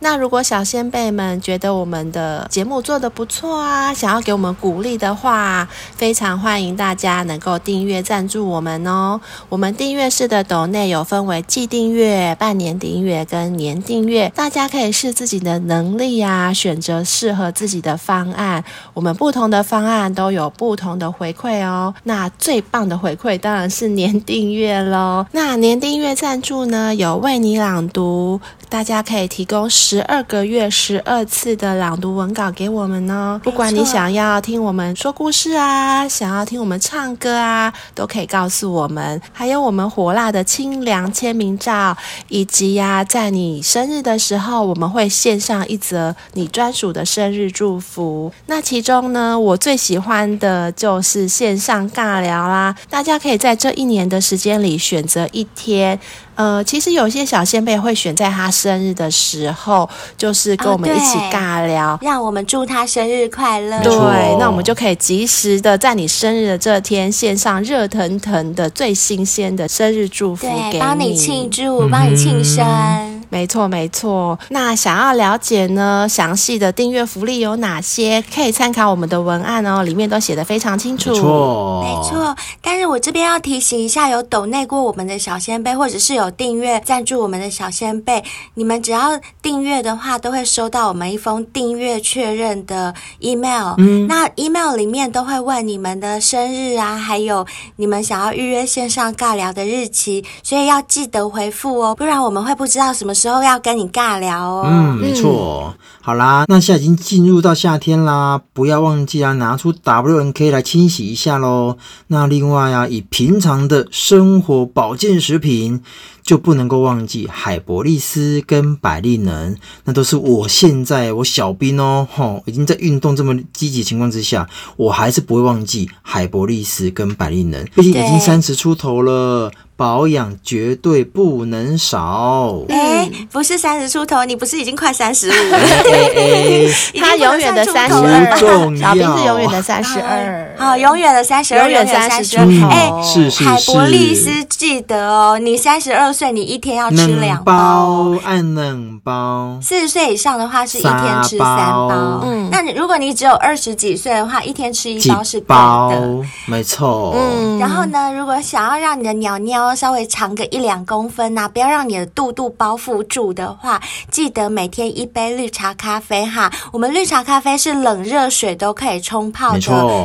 [0.00, 9.20] 那如果小仙贝们觉得我们的节目做的不错啊，想要给我们鼓励的话，非常欢迎大家能够订阅赞助我们哦。
[9.48, 16.39] 我们订阅式的抖内有分为季订阅、半年订阅跟年订阅，大家可以视自己的能力啊。
[16.40, 18.64] 啊，选择适合自己的方案。
[18.94, 21.94] 我们不同的方案都有不同的回馈哦。
[22.04, 25.26] 那最棒的回馈当然是年订阅喽。
[25.32, 33.38] 那年订阅赞助呢，有为你朗读，大家可以提供十二个月十二次的朗读文稿给我们哦。
[33.44, 39.20] 不管你想要听我们说故事啊，想要听我们唱歌啊，都可以告诉我们。
[39.32, 41.96] 还有我们火辣的清凉签名照，
[42.28, 46.14] 以及呀、在你生日的时候，我们会献上一则。
[46.34, 52.74] 你专属的生日祝福，那其中呢，我最喜欢的就是线上尬聊啦。
[52.88, 55.98] 大家可以在这一年的时间里选择一天。
[56.36, 63.82] 呃，其实有些小仙贝会选在他生日的时候，就是跟我们一起尬聊，哦、让我们祝他生日快乐。
[63.82, 63.92] 对，
[64.38, 72.64] 那我们就可以及时的在你生日的这天，献上热腾腾的最新鲜的生日祝福给你，帮你庆祝，帮你庆生。
[72.64, 74.38] 嗯、没错，没错。
[74.48, 78.22] 那想要了解呢，详细的订阅福利有哪些？
[78.34, 81.10] 可以参考我们的文案哦，里面都写的非常清楚。
[81.10, 82.36] 没错，没错。
[82.60, 86.28] 但是我这边要提醒一下，有抖内过我们的小仙贝，或者是有。
[86.40, 93.74] 订阅赞助我们的小仙贝，你们只要订阅的话，都会收到我们一封订阅确认的 email。
[93.76, 104.64] 嗯，那 email 里面都会问你们的生日啊，还有你们想要预约线上尬聊的日期，所以要记得回复哦，不然我们会不知道什么时候要跟你尬聊哦。
[104.66, 105.74] 嗯，没错。
[106.02, 111.76] 好啦，那现在已经进入到夏天啦，不要忘记啊，拿出 WNK 来清洗一下喽。
[112.06, 115.82] 那另外啊，以平常的生活保健食品，
[116.22, 119.54] 就不能够忘记海博利斯跟百利能，
[119.84, 124.48] 那都是我现在我小兵哦，吼，已经在运动这么积极情况之下，
[124.78, 129.52] 我还是不会忘记海博利斯跟百利能，毕竟已经三十出头了。
[129.80, 132.58] 保养绝对不能少。
[132.68, 135.58] 哎、欸，不是三十出头，你不是已经快三十五了？
[137.00, 140.54] 他永远的三十二，小兵是永远的三十二。
[140.58, 142.44] 好，永远的三十二，永远三十二。
[142.70, 143.44] 哎，是是是。
[143.44, 149.58] 海博利斯记得哦，你三十二岁，你一天要吃两包，按冷包。
[149.62, 152.20] 四十岁以上的话是一天吃三包。
[152.22, 156.22] 嗯，那你如果你只有二十几岁的话，一天吃一包是够的。
[156.44, 157.14] 没错。
[157.16, 166.50] 嗯，然后呢，如果想要让你的鸟鸟稍微长个一两公分呐、啊，不要让你的肚肚包覆住的话，记得每天一杯绿茶咖啡哈。
[166.72, 169.60] 我们绿茶咖啡是冷热水都可以冲泡的，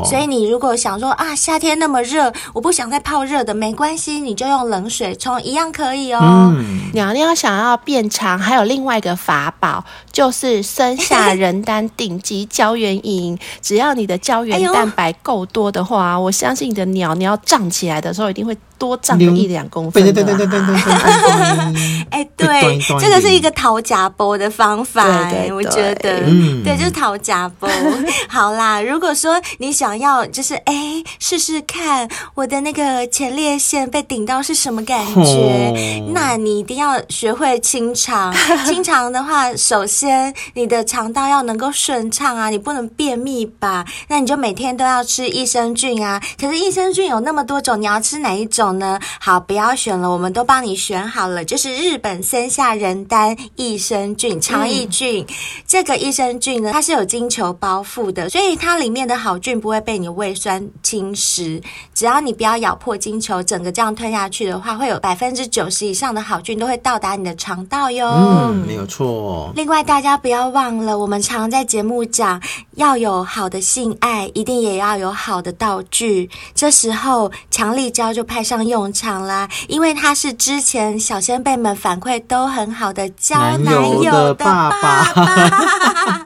[0.06, 6.20] 所以你如果想说啊，夏天那么热，我不想再泡热的，没关系，你就用冷水冲一样可以哦。
[6.24, 9.84] 嗯，鸟鸟想要变长，还有另外一个法宝，
[10.16, 13.38] 就是生下人丹顶级胶原饮。
[13.62, 18.56] 只要你的胶原蛋白够多的话，哎、我相信你的鸟鸟长起来的时候一定会。
[18.78, 22.06] 多长个一两公分，对对对对对对对。
[22.10, 26.20] 哎，对，这个是一个讨假波的方法，对，我觉得，
[26.62, 27.70] 对，就是讨假波。
[28.28, 32.06] 好啦，如果说你想要，就是哎，试试看
[32.36, 38.36] 我的那个前列腺被顶到是什么感觉，那你一定要学会清肠。
[38.68, 40.05] 清肠的话，首先
[40.54, 43.86] 你的肠道要能够顺畅啊，你不能便秘吧？
[44.10, 46.22] 那你就每天都要吃益生菌啊。
[46.40, 48.66] 可是益生菌有那么多种，你要吃哪一种？
[48.76, 49.00] 呢？
[49.20, 55.24] 好，不要选了，我们都帮你选好了，就是日本森下仁丹益生菌肠益菌。
[55.28, 55.36] 嗯、
[55.68, 61.62] 这个益生菌呢，它是有金球包覆的，所以它里面的好菌不会被你胃酸侵蚀。
[61.94, 68.10] 只要你不要咬破金球，整个这样吞下去的话，会有百分之九十以上的好菌都会到达你的肠道哟。
[68.10, 69.52] 嗯，没有错。
[69.56, 72.42] 另外，大家不要忘了，我们常在节目讲，
[72.76, 76.30] 要有好的性爱，一定也要有好的道具。
[76.54, 78.66] 这时候，强力胶就派上。
[78.66, 86.26] 用场啦，因为他是之前小先辈们反馈都很好的交男友的爸爸。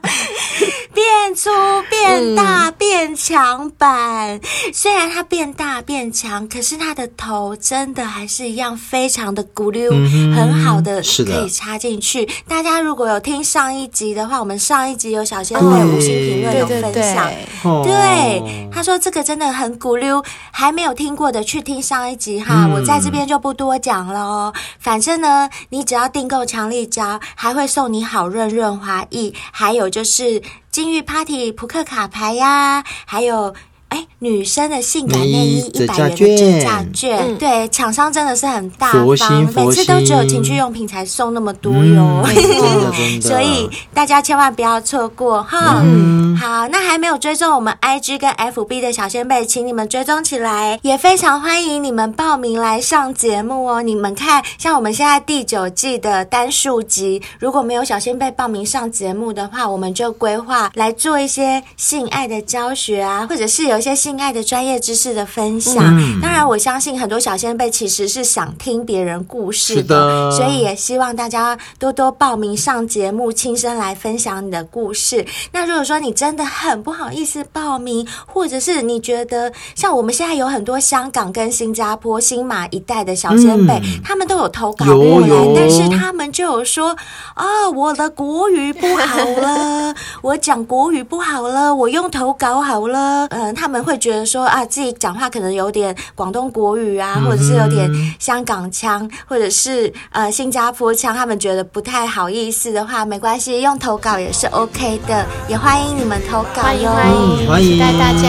[0.92, 1.48] 变粗、
[1.88, 4.40] 变大、变强版，嗯、
[4.74, 12.28] 虽然它变大变强，可是它的头真的还是一样非常的咕溜，嗯、很好的可以插进去。
[12.48, 16.82] 大家如果有听上一集的话，我们上一集有小仙贝五星评论有分
[17.14, 24.52] 享，对，对，对，对，他说这个真的很咕溜，还没有听过的去听上一集哈，嗯、我在这边就不多讲了哦。
[24.80, 30.42] 反正呢，你只要订购强力胶，还会送你好润润滑液，还有就是。
[30.70, 33.54] 金玉 Party 扑克卡牌呀，还有。
[33.90, 39.04] 哎，女生的性感内衣一百元的折价券，嗯、对，厂商真的是很大方，
[39.52, 45.80] 每次都只有情趣用品才送那么多哟，嗯、 所以大家千万不要错过哈。
[45.82, 53.82] 嗯、好，那还没有追踪我们 IG 跟 FB 的小仙贝，请你们追踪起来，也非常欢迎你们报名来上节目哦。
[53.82, 63.79] 你们看，像我们现在第九季的单数集，如果没有小仙贝报名上节目的话，我们就规划来做一些性爱的教学啊，或者是有。
[63.80, 70.30] 一些性爱的专业知识的分享，嗯、当然我相信很多小先辈其实是想听别人故事的，的。
[70.32, 75.24] 所以也希望大家多多报名上节目，亲身来分享你的故事。
[75.52, 86.90] 那如果说你真的很不好意思报名，或者是你觉得像我们现在有很多香港跟新加坡新马一代的小先辈，嗯、他们都有投稿过来，但是他们就有说
[87.32, 93.69] 啊、哦，我的国语不好了， 我讲国语不好了，我用投稿好了，嗯、呃，他。
[93.70, 108.28] 他们会觉得说啊，自己讲话可能有点广东国语啊，或者是有点香港腔，或者是呃新加坡腔，他们觉得不太好意思的话，没关系，用投稿也是 OK 的，也欢迎你们投稿哟，欢迎欢迎，期待大家，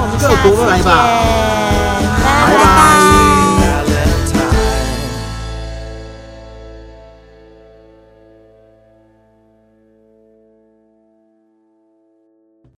[0.00, 0.48] 我们下次
[3.20, 3.25] 见。